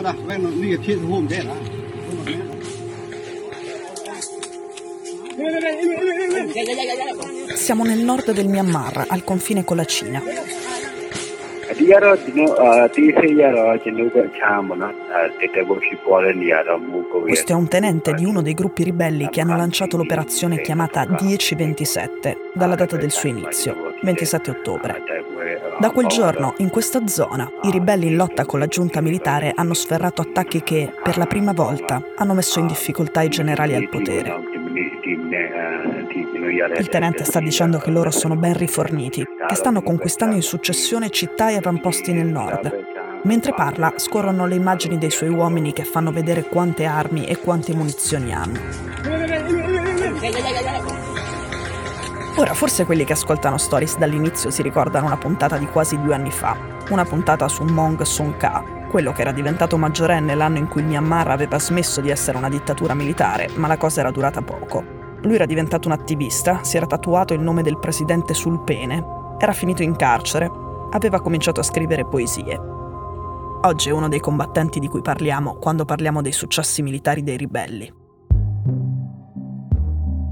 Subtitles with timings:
[0.00, 1.88] Mennina.
[7.54, 10.22] Siamo nel nord del Myanmar, al confine con la Cina.
[17.22, 22.50] Questo è un tenente di uno dei gruppi ribelli che hanno lanciato l'operazione chiamata 1027,
[22.54, 23.87] dalla data del suo inizio.
[24.02, 25.02] 27 ottobre.
[25.78, 29.74] Da quel giorno, in questa zona, i ribelli in lotta con la giunta militare hanno
[29.74, 34.34] sferrato attacchi che, per la prima volta, hanno messo in difficoltà i generali al potere.
[36.78, 41.50] Il tenente sta dicendo che loro sono ben riforniti, che stanno conquistando in successione città
[41.50, 42.86] e avamposti nel nord.
[43.22, 47.74] Mentre parla, scorrono le immagini dei suoi uomini che fanno vedere quante armi e quante
[47.74, 48.58] munizioni hanno.
[52.38, 56.30] Ora, forse quelli che ascoltano Stories dall'inizio si ricordano una puntata di quasi due anni
[56.30, 56.56] fa,
[56.90, 61.26] una puntata su Mong Son Ka, quello che era diventato maggiorenne l'anno in cui Myanmar
[61.26, 64.84] aveva smesso di essere una dittatura militare, ma la cosa era durata poco.
[65.22, 69.04] Lui era diventato un attivista, si era tatuato il nome del presidente sul pene,
[69.36, 70.48] era finito in carcere,
[70.92, 72.56] aveva cominciato a scrivere poesie.
[73.62, 77.97] Oggi è uno dei combattenti di cui parliamo quando parliamo dei successi militari dei ribelli.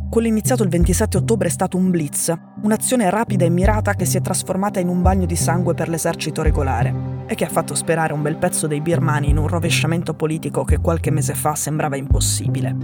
[0.09, 4.17] Quello iniziato il 27 ottobre è stato un blitz, un'azione rapida e mirata che si
[4.17, 8.12] è trasformata in un bagno di sangue per l'esercito regolare e che ha fatto sperare
[8.12, 12.75] un bel pezzo dei birmani in un rovesciamento politico che qualche mese fa sembrava impossibile.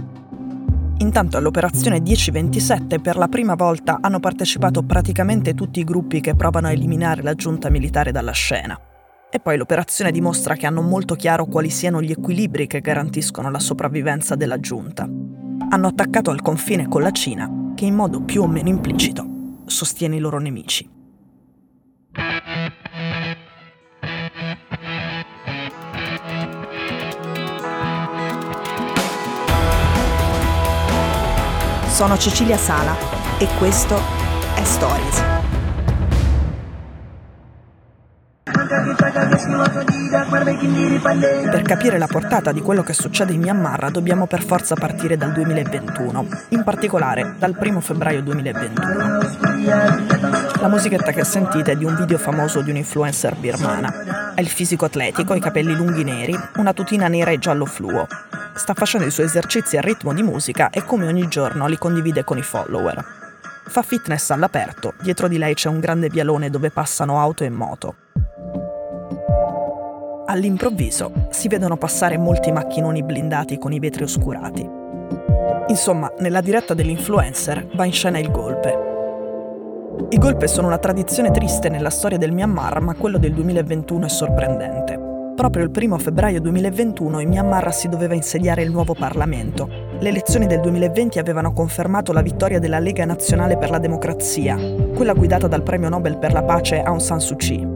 [0.97, 6.67] Intanto all'operazione 1027 per la prima volta hanno partecipato praticamente tutti i gruppi che provano
[6.67, 8.79] a eliminare la giunta militare dalla scena.
[9.31, 13.59] E poi l'operazione dimostra che hanno molto chiaro quali siano gli equilibri che garantiscono la
[13.59, 15.09] sopravvivenza della giunta.
[15.73, 19.25] Hanno attaccato al confine con la Cina, che in modo più o meno implicito
[19.65, 20.87] sostiene i loro nemici.
[31.87, 32.95] Sono Cecilia Sala
[33.39, 33.95] e questo
[34.53, 35.42] è Stories.
[41.51, 45.31] Per capire la portata di quello che succede in Myanmar dobbiamo per forza partire dal
[45.31, 49.19] 2021, in particolare dal 1 febbraio 2021.
[50.59, 54.33] La musichetta che sentite è di un video famoso di un'influencer birmana.
[54.35, 58.07] Ha il fisico atletico, i capelli lunghi neri, una tutina nera e giallo fluo.
[58.55, 62.23] Sta facendo i suoi esercizi al ritmo di musica e come ogni giorno li condivide
[62.23, 63.03] con i follower.
[63.65, 67.95] Fa fitness all'aperto, dietro di lei c'è un grande vialone dove passano auto e moto.
[70.33, 74.67] All'improvviso si vedono passare molti macchinoni blindati con i vetri oscurati.
[75.67, 78.79] Insomma, nella diretta dell'influencer va in scena il golpe.
[80.09, 84.09] I golpe sono una tradizione triste nella storia del Myanmar, ma quello del 2021 è
[84.09, 84.99] sorprendente.
[85.35, 89.69] Proprio il primo febbraio 2021 in Myanmar si doveva insediare il nuovo Parlamento.
[89.99, 94.57] Le elezioni del 2020 avevano confermato la vittoria della Lega Nazionale per la Democrazia,
[94.95, 97.72] quella guidata dal premio Nobel per la pace Aung San Suu Kyi.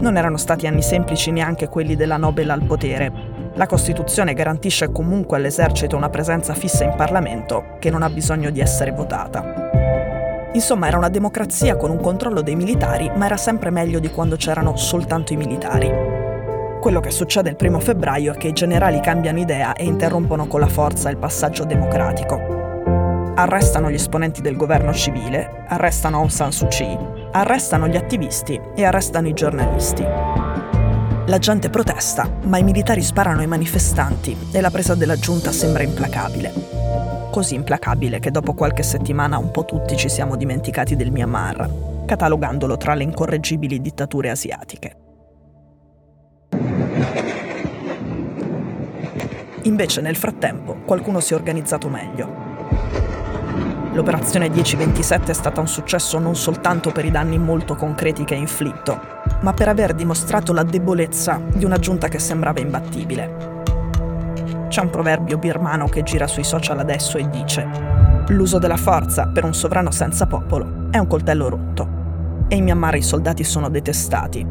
[0.00, 3.12] Non erano stati anni semplici neanche quelli della Nobel al potere.
[3.54, 8.60] La Costituzione garantisce comunque all'esercito una presenza fissa in Parlamento che non ha bisogno di
[8.60, 10.50] essere votata.
[10.52, 14.36] Insomma, era una democrazia con un controllo dei militari, ma era sempre meglio di quando
[14.36, 15.92] c'erano soltanto i militari.
[16.80, 20.60] Quello che succede il primo febbraio è che i generali cambiano idea e interrompono con
[20.60, 22.57] la forza il passaggio democratico.
[23.38, 26.98] Arrestano gli esponenti del governo civile, arrestano Aung San Suu Kyi,
[27.30, 30.02] arrestano gli attivisti e arrestano i giornalisti.
[30.02, 35.84] La gente protesta, ma i militari sparano ai manifestanti e la presa della giunta sembra
[35.84, 36.52] implacabile.
[37.30, 42.76] Così implacabile che dopo qualche settimana un po' tutti ci siamo dimenticati del Myanmar, catalogandolo
[42.76, 44.96] tra le incorreggibili dittature asiatiche.
[49.62, 52.47] Invece nel frattempo qualcuno si è organizzato meglio.
[53.98, 58.38] L'operazione 1027 è stata un successo non soltanto per i danni molto concreti che ha
[58.38, 58.96] inflitto,
[59.40, 63.62] ma per aver dimostrato la debolezza di una giunta che sembrava imbattibile.
[64.68, 67.66] C'è un proverbio birmano che gira sui social adesso e dice
[68.28, 72.46] L'uso della forza per un sovrano senza popolo è un coltello rotto.
[72.46, 74.46] E in Myanmar i soldati sono detestati.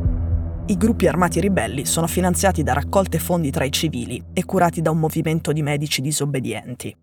[0.66, 4.92] I gruppi armati ribelli sono finanziati da raccolte fondi tra i civili e curati da
[4.92, 6.94] un movimento di medici disobbedienti.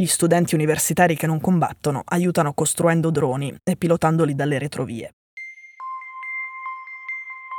[0.00, 5.10] Gli studenti universitari che non combattono aiutano costruendo droni e pilotandoli dalle retrovie.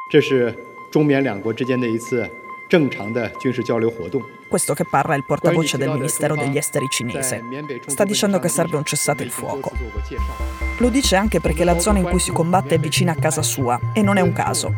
[0.10, 0.56] 这是
[0.90, 2.30] 中缅两国之间的一次
[2.70, 4.22] 正常的军事交流活动。
[4.50, 7.42] Questo che parla è il portavoce del Ministero degli Esteri cinese.
[7.88, 9.72] Sta dicendo che serve un cessate il fuoco.
[10.78, 13.78] Lo dice anche perché la zona in cui si combatte è vicina a casa sua
[13.94, 14.74] e non è un caso.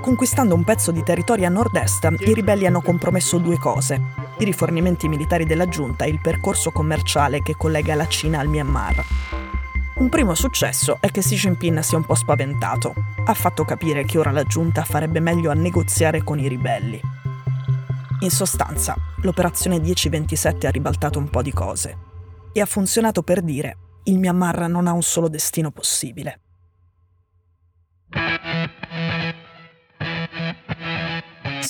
[0.00, 4.00] Conquistando un pezzo di territorio a nord-est, i ribelli hanno compromesso due cose,
[4.39, 9.05] i rifornimenti militari della giunta e il percorso commerciale che collega la Cina al Myanmar.
[9.95, 12.93] Un primo successo è che Xi Jinping si è un po' spaventato.
[13.25, 16.99] Ha fatto capire che ora la giunta farebbe meglio a negoziare con i ribelli.
[18.21, 21.97] In sostanza, l'operazione 1027 ha ribaltato un po' di cose
[22.53, 26.39] e ha funzionato per dire il Myanmar non ha un solo destino possibile.